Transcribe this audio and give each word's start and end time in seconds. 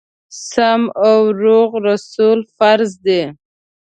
سم 0.49 0.81
او 1.07 1.19
روغ 1.41 1.71
رسول 1.89 2.39
فرض 2.57 2.91
دي. 3.05 3.21